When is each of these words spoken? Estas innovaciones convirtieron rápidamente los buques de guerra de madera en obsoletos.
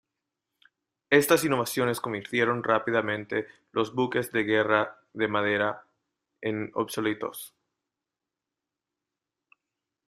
Estas 1.11 1.43
innovaciones 1.45 1.99
convirtieron 2.01 2.63
rápidamente 2.63 3.45
los 3.71 3.93
buques 3.93 4.31
de 4.31 4.41
guerra 4.45 4.99
de 5.13 5.27
madera 5.27 5.85
en 6.41 6.71
obsoletos. 6.73 7.53